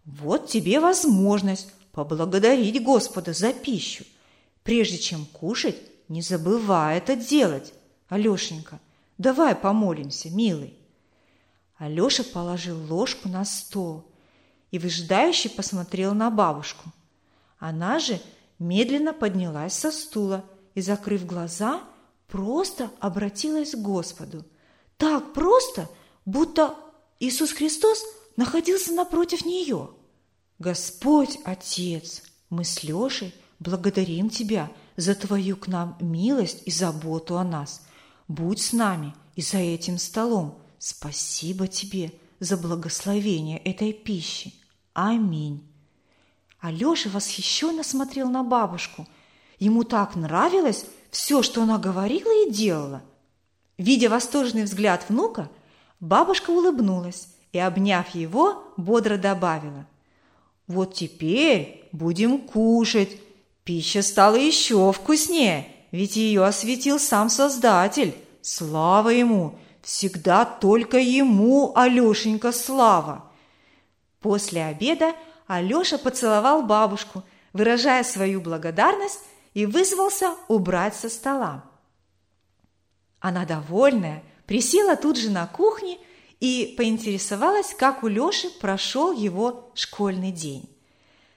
Вот 0.04 0.49
тебе 0.49 0.78
возможность 0.78 1.72
поблагодарить 1.90 2.80
Господа 2.82 3.32
за 3.32 3.52
пищу. 3.52 4.04
Прежде 4.62 4.99
чем 4.99 5.26
кушать, 5.26 5.76
не 6.08 6.22
забывай 6.22 6.99
это 6.99 7.16
делать. 7.16 7.72
Алешенька, 8.08 8.78
давай 9.18 9.56
помолимся, 9.56 10.30
милый. 10.30 10.79
Алеша 11.80 12.25
положил 12.25 12.76
ложку 12.92 13.30
на 13.30 13.42
стол 13.46 14.04
и 14.70 14.78
выжидающе 14.78 15.49
посмотрел 15.49 16.12
на 16.12 16.30
бабушку. 16.30 16.90
Она 17.58 17.99
же 17.99 18.20
медленно 18.58 19.14
поднялась 19.14 19.72
со 19.72 19.90
стула 19.90 20.44
и, 20.75 20.82
закрыв 20.82 21.25
глаза, 21.25 21.80
просто 22.28 22.90
обратилась 23.00 23.70
к 23.70 23.78
Господу. 23.78 24.44
Так 24.99 25.32
просто, 25.32 25.88
будто 26.26 26.75
Иисус 27.18 27.52
Христос 27.52 28.04
находился 28.37 28.92
напротив 28.92 29.46
нее. 29.46 29.88
Господь, 30.58 31.38
Отец, 31.44 32.22
мы 32.50 32.64
с 32.64 32.84
Лешей 32.84 33.34
благодарим 33.58 34.28
Тебя 34.28 34.70
за 34.96 35.14
Твою 35.14 35.56
к 35.56 35.66
нам 35.66 35.96
милость 35.99 36.62
и 36.66 36.70
заботу 36.70 37.38
о 37.38 37.44
нас. 37.44 37.80
Будь 38.28 38.60
с 38.60 38.75
нами 38.75 39.14
и 39.34 39.40
за 39.40 39.56
этим 39.56 39.96
столом, 39.96 40.60
Спасибо 40.80 41.68
тебе 41.68 42.10
за 42.40 42.56
благословение 42.56 43.58
этой 43.58 43.92
пищи. 43.92 44.54
Аминь. 44.94 45.62
Алеша 46.58 47.10
восхищенно 47.10 47.82
смотрел 47.84 48.30
на 48.30 48.42
бабушку. 48.42 49.06
Ему 49.58 49.84
так 49.84 50.16
нравилось 50.16 50.87
все, 51.10 51.42
что 51.42 51.62
она 51.62 51.76
говорила 51.76 52.46
и 52.46 52.50
делала. 52.50 53.02
Видя 53.76 54.08
восторженный 54.08 54.62
взгляд 54.62 55.04
внука, 55.10 55.50
бабушка 56.00 56.49
улыбнулась 56.49 57.28
и, 57.52 57.58
обняв 57.58 58.14
его, 58.14 58.64
бодро 58.78 59.18
добавила. 59.18 59.87
«Вот 60.66 60.94
теперь 60.94 61.90
будем 61.92 62.38
кушать. 62.38 63.18
Пища 63.64 64.00
стала 64.00 64.37
еще 64.37 64.90
вкуснее, 64.92 65.68
ведь 65.90 66.16
ее 66.16 66.42
осветил 66.42 66.99
сам 66.99 67.28
Создатель. 67.28 68.14
Слава 68.40 69.10
ему!» 69.10 69.58
Всегда 69.90 70.44
только 70.44 70.99
ему, 70.99 71.73
Алешенька, 71.75 72.52
слава. 72.52 73.28
После 74.20 74.64
обеда 74.64 75.16
Алеша 75.49 75.99
поцеловал 75.99 76.62
бабушку, 76.62 77.25
выражая 77.53 78.05
свою 78.05 78.40
благодарность 78.40 79.18
и 79.53 79.66
вызвался 79.66 80.37
убрать 80.46 80.94
со 80.94 81.09
стола. 81.09 81.64
Она, 83.18 83.44
довольная, 83.44 84.22
присела 84.46 84.94
тут 84.94 85.16
же 85.18 85.29
на 85.29 85.48
кухне 85.48 85.98
и 86.38 86.72
поинтересовалась, 86.79 87.74
как 87.74 88.05
у 88.05 88.07
Леши 88.07 88.48
прошел 88.61 89.11
его 89.11 89.72
школьный 89.74 90.31
день. 90.31 90.70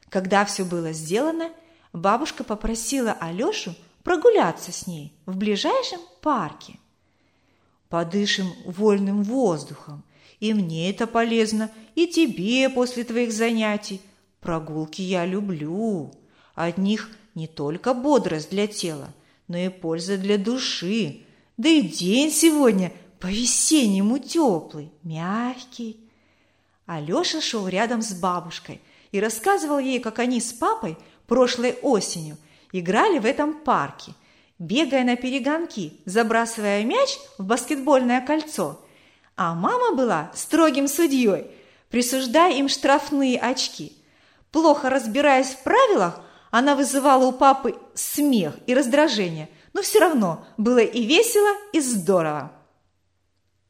Когда 0.09 0.45
все 0.45 0.63
было 0.63 0.91
сделано, 0.91 1.49
бабушка 1.91 2.43
попросила 2.43 3.13
Алешу 3.13 3.73
прогуляться 4.03 4.71
с 4.71 4.85
ней 4.85 5.17
в 5.25 5.37
ближайшем 5.37 6.01
парке 6.21 6.77
подышим 7.93 8.55
вольным 8.65 9.21
воздухом. 9.21 10.03
И 10.39 10.51
мне 10.55 10.89
это 10.89 11.05
полезно, 11.05 11.69
и 11.93 12.07
тебе 12.07 12.67
после 12.67 13.03
твоих 13.03 13.31
занятий. 13.31 14.01
Прогулки 14.41 15.03
я 15.03 15.27
люблю. 15.27 16.11
От 16.55 16.79
них 16.79 17.11
не 17.35 17.45
только 17.45 17.93
бодрость 17.93 18.49
для 18.49 18.65
тела, 18.65 19.13
но 19.47 19.59
и 19.59 19.69
польза 19.69 20.17
для 20.17 20.39
души. 20.39 21.21
Да 21.57 21.69
и 21.69 21.83
день 21.83 22.31
сегодня 22.31 22.91
по-весеннему 23.19 24.17
теплый, 24.17 24.91
мягкий. 25.03 25.99
Алеша 26.87 27.41
шел 27.41 27.67
рядом 27.67 28.01
с 28.01 28.15
бабушкой 28.15 28.81
и 29.11 29.19
рассказывал 29.19 29.77
ей, 29.77 29.99
как 29.99 30.17
они 30.17 30.41
с 30.41 30.51
папой 30.51 30.97
прошлой 31.27 31.73
осенью 31.83 32.39
играли 32.71 33.19
в 33.19 33.25
этом 33.27 33.53
парке– 33.53 34.13
бегая 34.59 35.03
на 35.03 35.15
перегонки, 35.15 36.01
забрасывая 36.05 36.83
мяч 36.83 37.17
в 37.37 37.43
баскетбольное 37.43 38.21
кольцо. 38.25 38.79
А 39.35 39.55
мама 39.55 39.95
была 39.95 40.31
строгим 40.35 40.87
судьей, 40.87 41.47
присуждая 41.89 42.53
им 42.55 42.69
штрафные 42.69 43.39
очки. 43.39 43.97
Плохо 44.51 44.89
разбираясь 44.89 45.49
в 45.49 45.63
правилах, 45.63 46.21
она 46.51 46.75
вызывала 46.75 47.25
у 47.25 47.31
папы 47.31 47.75
смех 47.95 48.55
и 48.67 48.75
раздражение, 48.75 49.49
но 49.73 49.81
все 49.81 49.99
равно 49.99 50.45
было 50.57 50.79
и 50.79 51.03
весело, 51.03 51.49
и 51.71 51.79
здорово. 51.79 52.51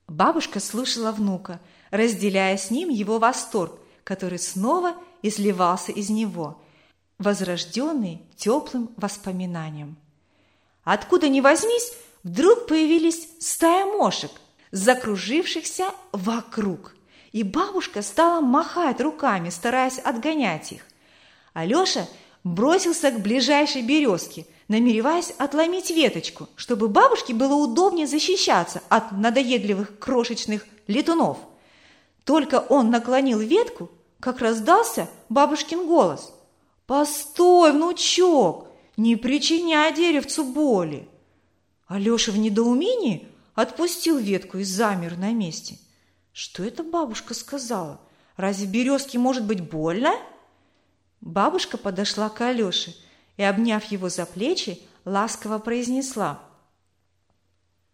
Бабушка 0.08 0.60
слушала 0.60 1.12
внука, 1.12 1.62
разделяя 1.92 2.58
с 2.58 2.70
ним 2.70 2.90
его 2.90 3.20
восторг, 3.20 3.80
который 4.04 4.38
снова 4.38 4.96
изливался 5.22 5.94
из 5.94 6.10
него, 6.10 6.62
возрожденный 7.20 8.22
теплым 8.36 8.90
воспоминанием. 8.98 9.98
Откуда 10.84 11.30
ни 11.30 11.40
возьмись, 11.40 11.94
вдруг 12.24 12.68
появились 12.68 13.28
стая 13.40 13.86
мошек, 13.86 14.32
закружившихся 14.72 15.86
вокруг. 16.12 16.96
И 17.32 17.44
бабушка 17.44 18.02
стала 18.02 18.42
махать 18.42 19.02
руками, 19.02 19.50
стараясь 19.50 19.98
отгонять 19.98 20.72
их. 20.72 20.82
Алеша 21.54 22.08
бросился 22.44 23.12
к 23.12 23.22
ближайшей 23.22 23.82
березке, 23.82 24.46
намереваясь 24.68 25.34
отломить 25.38 25.90
веточку, 25.90 26.48
чтобы 26.56 26.90
бабушке 26.90 27.34
было 27.34 27.56
удобнее 27.56 28.08
защищаться 28.08 28.82
от 28.90 29.12
надоедливых 29.12 29.98
крошечных 30.00 30.66
летунов. 30.88 31.38
Только 32.24 32.60
он 32.60 32.90
наклонил 32.90 33.40
ветку, 33.40 33.90
как 34.20 34.40
раздался 34.40 35.10
бабушкин 35.30 35.88
голос. 35.88 36.34
«Постой, 36.86 37.72
внучок! 37.72 38.68
Не 38.96 39.16
причиняй 39.16 39.94
деревцу 39.96 40.44
боли. 40.44 41.08
Алеша 41.88 42.32
в 42.32 42.38
недоумении 42.38 43.28
отпустил 43.56 44.18
ветку 44.18 44.60
и 44.60 44.64
замер 44.64 45.18
на 45.18 45.32
месте. 45.32 45.80
Что 46.32 46.64
это 46.64 46.84
бабушка 46.84 47.34
сказала? 47.34 48.00
Разве 48.38 48.68
березке 48.68 49.18
может 49.18 49.46
быть 49.46 49.62
больно? 49.62 50.14
Бабушка 51.22 51.78
подошла 51.78 52.30
к 52.30 52.42
Алёше 52.42 52.96
и, 53.38 53.44
обняв 53.44 53.84
его 53.86 54.10
за 54.10 54.26
плечи, 54.26 54.80
ласково 55.06 55.58
произнесла. 55.58 56.44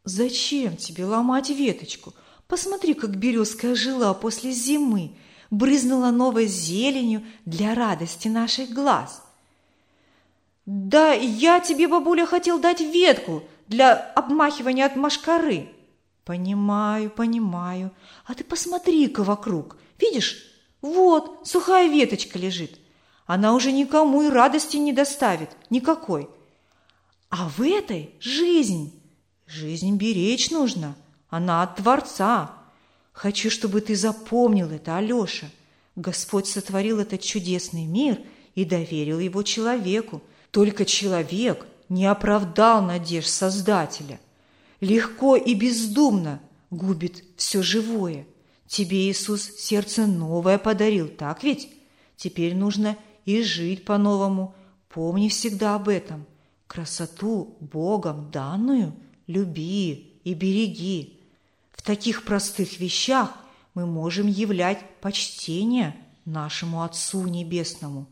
«Зачем 0.04 0.76
тебе 0.78 1.06
ломать 1.06 1.50
веточку? 1.50 2.14
Посмотри, 2.48 2.94
как 2.94 3.16
березка 3.18 3.76
жила 3.76 4.14
после 4.14 4.52
зимы, 4.52 5.16
брызнула 5.52 6.10
новой 6.10 6.48
зеленью 6.48 7.26
для 7.46 7.76
радости 7.76 8.28
наших 8.28 8.72
глаз». 8.72 9.29
«Да 10.72 11.14
я 11.14 11.62
тебе, 11.62 11.88
бабуля, 11.88 12.28
хотел 12.28 12.60
дать 12.60 12.80
ветку 12.80 13.44
для 13.68 13.96
обмахивания 13.96 14.86
от 14.86 14.96
машкары». 14.96 15.68
«Понимаю, 16.26 17.10
понимаю. 17.10 17.90
А 18.28 18.36
ты 18.36 18.44
посмотри-ка 18.44 19.24
вокруг. 19.24 19.78
Видишь? 19.98 20.38
Вот, 20.82 21.48
сухая 21.48 21.90
веточка 21.90 22.38
лежит. 22.38 22.80
Она 23.26 23.56
уже 23.56 23.72
никому 23.72 24.22
и 24.22 24.30
радости 24.30 24.78
не 24.78 24.94
доставит. 24.94 25.50
Никакой. 25.72 26.30
А 27.30 27.50
в 27.50 27.64
этой 27.64 28.14
жизнь. 28.20 28.94
Жизнь 29.48 29.96
беречь 29.96 30.52
нужно. 30.52 30.96
Она 31.32 31.64
от 31.64 31.78
Творца. 31.78 32.54
Хочу, 33.12 33.50
чтобы 33.50 33.82
ты 33.82 33.96
запомнил 33.96 34.70
это, 34.70 34.98
Алеша. 34.98 35.48
Господь 35.96 36.46
сотворил 36.46 37.00
этот 37.00 37.22
чудесный 37.22 37.86
мир 37.86 38.20
и 38.54 38.66
доверил 38.66 39.18
его 39.18 39.42
человеку, 39.42 40.22
только 40.52 40.86
человек 40.86 41.66
не 41.90 42.06
оправдал 42.06 42.82
надежд 42.82 43.30
Создателя. 43.30 44.20
Легко 44.82 45.36
и 45.36 45.54
бездумно 45.54 46.42
губит 46.70 47.24
все 47.36 47.62
живое. 47.62 48.26
Тебе 48.68 49.10
Иисус 49.10 49.44
сердце 49.58 50.06
новое 50.06 50.58
подарил, 50.58 51.08
так 51.08 51.44
ведь? 51.44 51.70
Теперь 52.16 52.56
нужно 52.56 52.98
и 53.26 53.42
жить 53.42 53.86
по-новому, 53.86 54.54
Помни 54.90 55.30
всегда 55.30 55.76
об 55.76 55.88
этом. 55.88 56.26
Красоту 56.68 57.56
Богом 57.60 58.32
данную 58.32 58.94
люби 59.28 60.20
и 60.24 60.34
береги. 60.34 61.20
В 61.72 61.84
таких 61.84 62.26
простых 62.26 62.80
вещах 62.80 63.38
мы 63.76 63.86
можем 63.86 64.28
являть 64.28 64.84
почтение 65.00 65.96
нашему 66.26 66.84
Отцу 66.84 67.26
Небесному. 67.28 68.08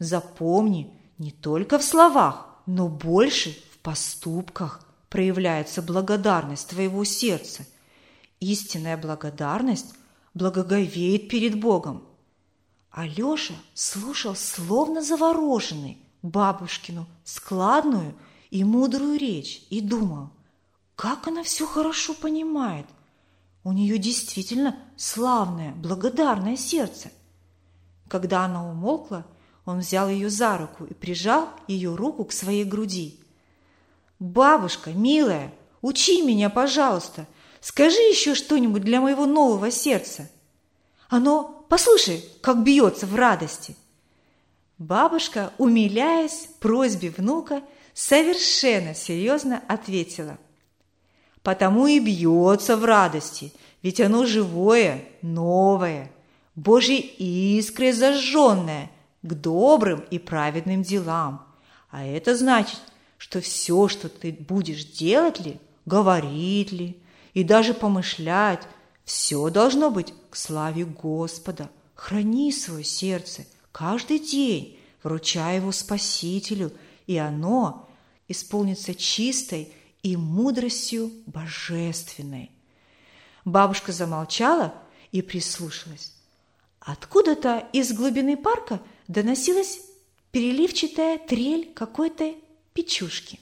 Запомни, 0.00 0.90
не 1.18 1.30
только 1.30 1.78
в 1.78 1.84
словах, 1.84 2.46
но 2.66 2.88
больше 2.88 3.52
в 3.72 3.78
поступках 3.78 4.84
проявляется 5.08 5.82
благодарность 5.82 6.68
твоего 6.68 7.04
сердца. 7.04 7.64
Истинная 8.40 8.96
благодарность 8.96 9.94
благоговеет 10.34 11.28
перед 11.28 11.58
Богом. 11.58 12.04
Алеша 12.90 13.54
слушал 13.74 14.34
словно 14.34 15.02
завороженный 15.02 15.98
бабушкину 16.22 17.06
складную 17.24 18.14
и 18.50 18.64
мудрую 18.64 19.18
речь 19.18 19.66
и 19.70 19.80
думал, 19.80 20.30
как 20.94 21.28
она 21.28 21.42
все 21.42 21.66
хорошо 21.66 22.14
понимает. 22.14 22.86
У 23.64 23.72
нее 23.72 23.98
действительно 23.98 24.78
славное, 24.96 25.72
благодарное 25.74 26.56
сердце. 26.56 27.10
Когда 28.08 28.44
она 28.44 28.68
умолкла, 28.68 29.26
он 29.66 29.80
взял 29.80 30.08
ее 30.08 30.30
за 30.30 30.56
руку 30.56 30.84
и 30.84 30.94
прижал 30.94 31.48
ее 31.66 31.94
руку 31.94 32.24
к 32.24 32.32
своей 32.32 32.64
груди. 32.64 33.18
«Бабушка, 34.20 34.90
милая, 34.92 35.52
учи 35.82 36.22
меня, 36.22 36.48
пожалуйста. 36.48 37.26
Скажи 37.60 37.98
еще 37.98 38.34
что-нибудь 38.34 38.82
для 38.82 39.00
моего 39.00 39.26
нового 39.26 39.70
сердца. 39.72 40.30
Оно, 41.08 41.66
послушай, 41.68 42.24
как 42.40 42.62
бьется 42.62 43.06
в 43.06 43.14
радости». 43.16 43.76
Бабушка, 44.78 45.52
умиляясь 45.58 46.48
просьбе 46.60 47.10
внука, 47.10 47.62
совершенно 47.92 48.94
серьезно 48.94 49.62
ответила. 49.66 50.38
«Потому 51.42 51.86
и 51.88 51.98
бьется 51.98 52.76
в 52.76 52.84
радости, 52.84 53.52
ведь 53.82 54.00
оно 54.00 54.26
живое, 54.26 55.04
новое, 55.22 56.12
Божьей 56.54 57.00
искрой 57.58 57.92
зажженное 57.92 58.90
к 59.26 59.34
добрым 59.34 60.00
и 60.10 60.18
праведным 60.18 60.82
делам. 60.82 61.46
А 61.90 62.04
это 62.04 62.36
значит, 62.36 62.80
что 63.18 63.40
все, 63.40 63.88
что 63.88 64.08
ты 64.08 64.32
будешь 64.32 64.84
делать 64.84 65.40
ли, 65.40 65.60
говорить 65.84 66.72
ли 66.72 66.96
и 67.34 67.44
даже 67.44 67.74
помышлять, 67.74 68.66
все 69.04 69.50
должно 69.50 69.90
быть 69.90 70.12
к 70.30 70.36
славе 70.36 70.84
Господа. 70.84 71.70
Храни 71.94 72.52
свое 72.52 72.84
сердце– 72.84 73.46
каждый 73.72 74.18
день, 74.18 74.78
вручая 75.02 75.56
его 75.56 75.70
Спасителю, 75.70 76.72
и 77.06 77.18
оно 77.18 77.88
исполнится 78.26 78.94
чистой 78.94 79.72
и 80.02 80.16
мудростью 80.16 81.12
божественной. 81.26 82.50
Бабушка 83.44 83.92
замолчала 83.92 84.74
и 85.12 85.20
прислушалась. 85.20 86.14
Откуда-то 86.80 87.68
из 87.72 87.92
глубины 87.92 88.36
парка 88.36 88.80
доносилась 89.08 89.80
переливчатая 90.30 91.18
трель 91.18 91.72
какой-то 91.72 92.34
печушки. 92.72 93.40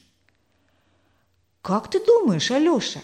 «Как 1.62 1.90
ты 1.90 2.04
думаешь, 2.04 2.50
Алеша, 2.50 3.00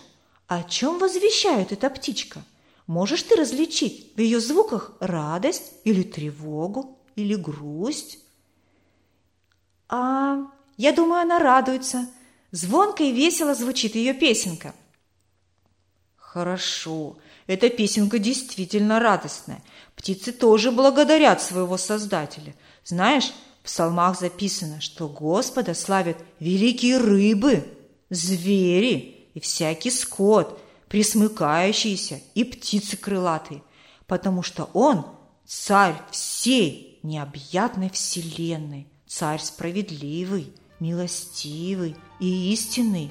о 0.46 0.62
чем 0.64 0.98
возвещает 0.98 1.72
эта 1.72 1.90
птичка? 1.90 2.44
Можешь 2.86 3.22
ты 3.22 3.36
различить 3.36 4.12
в 4.16 4.20
ее 4.20 4.40
звуках 4.40 4.92
радость 5.00 5.72
или 5.84 6.02
тревогу?» 6.02 6.96
или 7.20 7.34
грусть? 7.34 8.18
А, 9.88 10.38
я 10.76 10.92
думаю, 10.92 11.22
она 11.22 11.38
радуется. 11.38 12.08
Звонко 12.50 13.04
и 13.04 13.12
весело 13.12 13.54
звучит 13.54 13.94
ее 13.94 14.14
песенка. 14.14 14.74
Хорошо, 16.32 17.16
эта 17.48 17.68
песенка 17.70 18.20
действительно 18.20 19.00
радостная. 19.00 19.64
Птицы 19.96 20.30
тоже 20.30 20.70
благодарят 20.70 21.42
своего 21.42 21.76
Создателя. 21.76 22.54
Знаешь, 22.84 23.32
в 23.60 23.64
псалмах 23.64 24.16
записано, 24.16 24.80
что 24.80 25.08
Господа 25.08 25.74
славят 25.74 26.18
великие 26.38 26.98
рыбы, 26.98 27.66
звери 28.10 29.26
и 29.34 29.40
всякий 29.40 29.90
скот, 29.90 30.62
присмыкающиеся 30.88 32.20
и 32.36 32.44
птицы 32.44 32.96
крылатые, 32.96 33.64
потому 34.06 34.44
что 34.44 34.70
Он– 34.72 35.06
царь 35.46 36.00
всей 36.12 37.00
необъятной 37.02 37.90
вселенной, 37.90 38.86
царь 39.04 39.40
справедливый, 39.40 40.52
милостивый 40.78 41.96
и 42.20 42.52
истинный. 42.52 43.10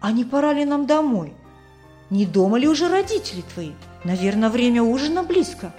А 0.00 0.12
не 0.12 0.24
пора 0.24 0.52
ли 0.52 0.64
нам 0.64 0.86
домой? 0.86 1.34
Не 2.10 2.26
дома 2.26 2.58
ли 2.58 2.68
уже 2.68 2.88
родители 2.88 3.42
твои? 3.54 3.72
Наверное, 4.04 4.50
время 4.50 4.82
ужина 4.82 5.22
близко. 5.22 5.72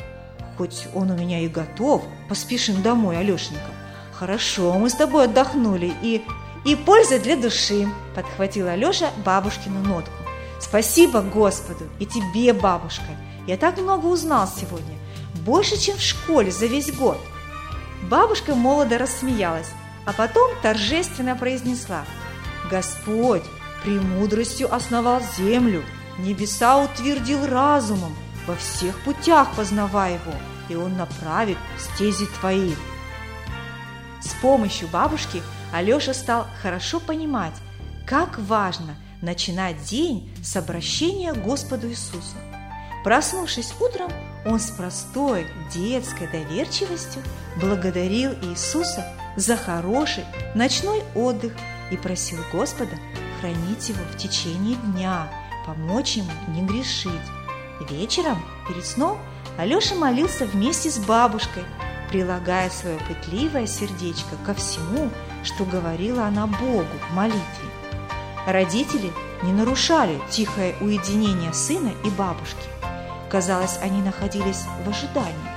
Хоть 0.57 0.87
он 0.93 1.11
у 1.11 1.17
меня 1.17 1.39
и 1.39 1.47
готов, 1.47 2.03
поспешим 2.29 2.81
домой, 2.81 3.17
Алешенька. 3.17 3.71
Хорошо, 4.13 4.73
мы 4.73 4.89
с 4.89 4.93
тобой 4.93 5.25
отдохнули 5.25 5.91
и... 6.01 6.21
И 6.63 6.75
польза 6.75 7.17
для 7.17 7.35
души, 7.35 7.87
подхватила 8.15 8.73
Алеша 8.73 9.09
бабушкину 9.25 9.81
нотку. 9.81 10.13
Спасибо 10.59 11.21
Господу 11.21 11.85
и 11.97 12.05
тебе, 12.05 12.53
бабушка. 12.53 13.17
Я 13.47 13.57
так 13.57 13.79
много 13.79 14.05
узнал 14.05 14.47
сегодня 14.47 14.95
больше, 15.43 15.77
чем 15.77 15.97
в 15.97 16.01
школе 16.01 16.51
за 16.51 16.67
весь 16.67 16.93
год. 16.93 17.17
Бабушка 18.09 18.55
молодо 18.55 18.97
рассмеялась, 18.97 19.69
а 20.05 20.13
потом 20.13 20.51
торжественно 20.61 21.35
произнесла 21.35 22.05
«Господь 22.69 23.43
премудростью 23.83 24.73
основал 24.73 25.21
землю, 25.37 25.83
небеса 26.21 26.77
утвердил 26.77 27.45
разумом, 27.45 28.15
во 28.47 28.55
всех 28.55 28.99
путях 29.03 29.55
познавая 29.55 30.13
его, 30.13 30.33
и 30.69 30.75
он 30.75 30.97
направит 30.97 31.57
стези 31.77 32.25
твои». 32.39 32.73
С 34.21 34.33
помощью 34.41 34.87
бабушки 34.87 35.41
Алеша 35.73 36.13
стал 36.13 36.45
хорошо 36.61 36.99
понимать, 36.99 37.53
как 38.05 38.37
важно 38.39 38.95
начинать 39.21 39.83
день 39.83 40.31
с 40.43 40.55
обращения 40.55 41.33
к 41.33 41.41
Господу 41.43 41.87
Иисусу. 41.89 42.35
Проснувшись 43.03 43.73
утром, 43.79 44.11
он 44.45 44.59
с 44.59 44.69
простой 44.71 45.47
детской 45.73 46.27
доверчивостью 46.27 47.23
благодарил 47.59 48.31
Иисуса 48.43 49.05
за 49.35 49.55
хороший 49.55 50.25
ночной 50.55 51.03
отдых 51.15 51.53
и 51.89 51.97
просил 51.97 52.39
Господа 52.51 52.97
хранить 53.39 53.89
его 53.89 54.03
в 54.13 54.17
течение 54.17 54.75
дня, 54.75 55.27
помочь 55.65 56.17
ему 56.17 56.31
не 56.49 56.61
грешить. 56.63 57.11
Вечером, 57.89 58.43
перед 58.67 58.85
сном, 58.85 59.17
Алеша 59.57 59.95
молился 59.95 60.45
вместе 60.45 60.89
с 60.89 60.97
бабушкой, 60.97 61.63
прилагая 62.09 62.69
свое 62.69 62.97
пытливое 63.07 63.67
сердечко 63.67 64.35
ко 64.45 64.53
всему, 64.53 65.09
что 65.43 65.65
говорила 65.65 66.25
она 66.25 66.47
Богу 66.47 66.85
в 67.09 67.13
молитве. 67.13 67.41
Родители 68.45 69.11
не 69.43 69.53
нарушали 69.53 70.19
тихое 70.29 70.75
уединение 70.81 71.53
сына 71.53 71.91
и 72.03 72.09
бабушки. 72.09 72.67
Казалось, 73.29 73.77
они 73.81 74.01
находились 74.01 74.65
в 74.85 74.89
ожидании. 74.89 75.51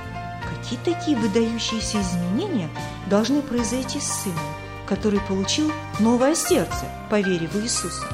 Какие 0.49 0.79
такие 0.79 1.17
выдающиеся 1.17 2.01
изменения 2.01 2.69
должны 3.07 3.41
произойти 3.41 3.99
с 3.99 4.23
сыном, 4.23 4.39
который 4.87 5.19
получил 5.21 5.71
новое 5.99 6.35
сердце 6.35 6.85
по 7.09 7.19
вере 7.19 7.47
в 7.47 7.55
Иисуса? 7.57 8.05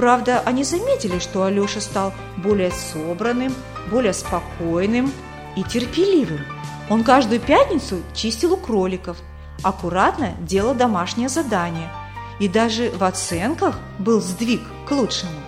Правда, 0.00 0.40
они 0.46 0.64
заметили, 0.64 1.18
что 1.18 1.44
Алеша 1.44 1.82
стал 1.82 2.14
более 2.38 2.70
собранным, 2.70 3.54
более 3.90 4.14
спокойным 4.14 5.12
и 5.56 5.62
терпеливым. 5.62 6.40
Он 6.88 7.04
каждую 7.04 7.38
пятницу 7.38 7.98
чистил 8.14 8.54
у 8.54 8.56
кроликов, 8.56 9.18
аккуратно 9.62 10.32
делал 10.40 10.74
домашнее 10.74 11.28
задание 11.28 11.90
и 12.38 12.48
даже 12.48 12.90
в 12.92 13.04
оценках 13.04 13.78
был 13.98 14.22
сдвиг 14.22 14.62
к 14.88 14.90
лучшему. 14.90 15.38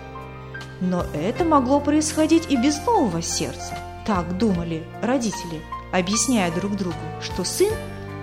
Но 0.82 1.06
это 1.14 1.46
могло 1.46 1.80
происходить 1.80 2.50
и 2.50 2.56
без 2.58 2.76
нового 2.84 3.22
сердца. 3.22 3.78
Так 4.04 4.36
думали 4.36 4.86
родители, 5.00 5.62
объясняя 5.92 6.52
друг 6.52 6.76
другу, 6.76 6.98
что 7.22 7.44
сын 7.44 7.72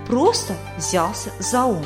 просто 0.06 0.54
взялся 0.78 1.32
за 1.40 1.64
ум. 1.64 1.86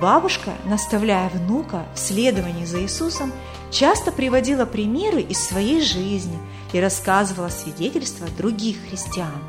Бабушка, 0.00 0.52
наставляя 0.64 1.28
внука 1.28 1.84
в 1.92 1.98
следовании 1.98 2.64
за 2.64 2.80
Иисусом, 2.82 3.32
часто 3.72 4.12
приводила 4.12 4.64
примеры 4.64 5.22
из 5.22 5.38
своей 5.40 5.80
жизни 5.80 6.38
и 6.72 6.78
рассказывала 6.78 7.48
свидетельства 7.48 8.28
других 8.36 8.76
христиан. 8.88 9.42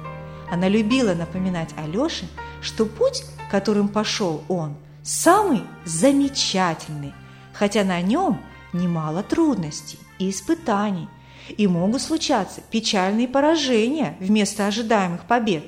Она 0.50 0.68
любила 0.68 1.14
напоминать 1.14 1.70
Алёше, 1.78 2.28
что 2.62 2.88
путь, 2.88 3.26
которым 3.52 3.90
пошел 3.90 4.44
он, 4.48 4.76
самый 5.04 5.62
замечательный, 5.86 7.14
хотя 7.54 7.84
на 7.84 8.02
нем 8.02 8.42
немало 8.74 9.22
трудностей 9.22 10.00
и 10.18 10.32
испытаний, 10.32 11.10
и 11.50 11.68
могут 11.68 12.02
случаться 12.02 12.62
печальные 12.72 13.28
поражения 13.28 14.18
вместо 14.20 14.66
ожидаемых 14.66 15.26
побед. 15.26 15.66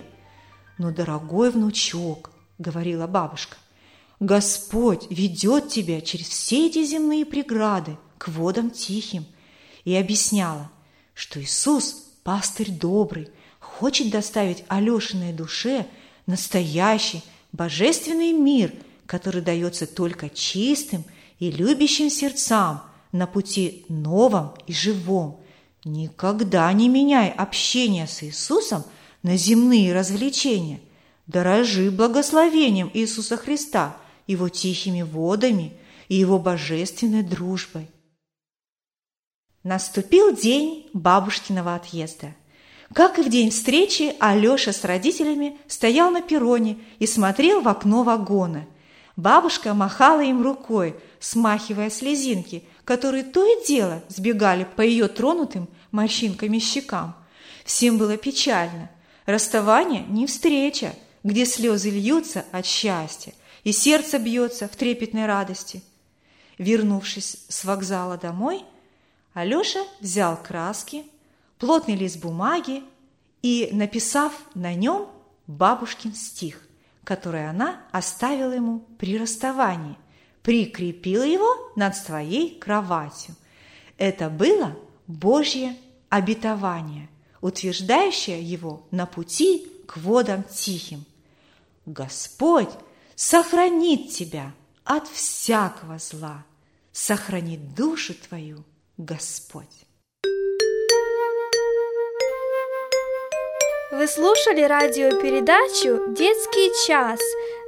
«Но, 0.80 0.89
дорогой 0.89 1.52
внучок»,— 1.52 2.32
говорила 2.58 3.06
бабушка, 3.06 3.58
Господь 4.22 5.08
ведет 5.10 5.70
тебя 5.70 6.00
через 6.00 6.28
все 6.28 6.68
эти 6.68 6.86
земные 6.86 7.26
преграды 7.26 7.98
к 8.20 8.28
водам 8.28 8.70
тихим. 8.70 9.26
И 9.84 9.96
объясняла, 9.96 10.70
что 11.16 11.42
Иисус, 11.42 12.06
пастырь 12.24 12.70
добрый, 12.70 13.30
хочет 13.60 14.12
доставить 14.12 14.64
Алешиной 14.68 15.34
душе 15.34 15.88
настоящий 16.28 17.24
божественный 17.52 18.32
мир, 18.32 18.76
который 19.08 19.42
дается 19.42 19.88
только 19.88 20.30
чистым 20.30 21.04
и 21.40 21.50
любящим 21.50 22.12
сердцам 22.12 22.84
на 23.12 23.26
пути 23.26 23.86
новом 23.90 24.54
и 24.68 24.74
живом. 24.74 25.40
Никогда 25.84 26.72
не 26.74 26.90
меняй 26.90 27.32
общение 27.32 28.06
с 28.06 28.22
Иисусом 28.22 28.84
на 29.24 29.36
земные 29.36 29.96
развлечения. 29.96 30.80
Дорожи 31.26 31.90
благословением 31.90 32.92
Иисуса 32.94 33.36
Христа, 33.36 33.98
Его 34.28 34.50
тихими 34.50 35.02
водами 35.02 35.74
и 36.08 36.16
Его 36.16 36.40
божественной 36.40 37.24
дружбой. 37.24 37.90
Наступил 39.64 40.36
день 40.36 40.90
бабушкиного 40.94 41.76
отъезда. 41.76 42.34
Как 42.94 43.20
и 43.20 43.22
в 43.22 43.30
день 43.30 43.52
встречи, 43.52 44.16
Алёша 44.20 44.74
с 44.74 44.84
родителями 44.84 45.58
стоял 45.68 46.12
на 46.12 46.22
перроне 46.22 46.78
и 47.00 47.08
смотрел 47.08 47.62
в 47.62 47.68
окно 47.68 48.04
вагона. 48.04 48.66
Бабушка 49.16 49.74
махала 49.74 50.22
им 50.22 50.42
рукой, 50.42 50.96
смахивая 51.20 51.90
слезинки, 51.90 52.64
которые 52.84 53.24
то 53.24 53.46
и 53.46 53.66
дело 53.66 54.04
сбегали 54.10 54.66
по 54.76 54.82
ее 54.82 55.08
тронутым 55.08 55.70
морщинками 55.92 56.60
щекам. 56.60 57.16
Всем 57.64 57.98
было 57.98 58.18
печально. 58.18 58.90
Расставание 59.26 60.04
не 60.10 60.26
встреча, 60.26 60.94
где 61.24 61.46
слезы 61.46 61.90
льются 61.92 62.46
от 62.52 62.66
счастья, 62.66 63.34
и 63.63 63.71
сердце 63.71 64.19
бьется 64.19 64.67
в 64.67 64.76
трепетной 64.76 65.26
радости. 65.26 65.84
Вернувшись 66.58 67.45
с 67.47 67.63
вокзала 67.63 68.17
домой, 68.17 68.63
Алёша 69.34 69.80
взял 70.00 70.38
краски, 70.38 71.06
плотный 71.58 71.95
лист 71.95 72.19
бумаги 72.19 72.84
и, 73.41 73.69
написав 73.71 74.34
на 74.56 74.74
нем 74.74 75.08
бабушкин 75.47 76.13
стих, 76.13 76.62
который 77.04 77.50
она 77.50 77.82
оставила 77.91 78.52
ему 78.52 78.80
при 78.97 79.17
расставании, 79.17 79.97
прикрепила 80.43 81.24
его 81.24 81.71
над 81.76 81.95
своей 81.95 82.60
кроватью. 82.60 83.36
Это 83.97 84.30
было 84.30 84.76
Божье 85.08 85.78
обетование, 86.10 87.10
утверждающее 87.41 88.41
его 88.41 88.86
на 88.91 89.06
пути 89.06 89.67
к 89.88 89.97
водам 89.97 90.43
тихим. 90.43 91.06
Господь 91.86 92.69
сохранит 93.22 94.10
тебя 94.10 94.52
от 94.84 95.08
всякого 95.08 96.00
зла, 96.00 96.44
сохранит 96.92 97.76
душу 97.76 98.16
твою, 98.16 98.64
Господь. 98.98 99.86
Вы 103.92 104.08
слушали 104.08 104.64
радиопередачу 104.64 106.16
«Детский 106.16 106.88
час». 106.88 107.20